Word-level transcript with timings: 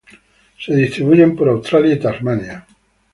Se 0.57 0.73
distribuyen 0.75 1.35
por 1.35 1.47
Australia 1.49 1.93
y 1.93 1.99
Tasmania. 1.99 2.65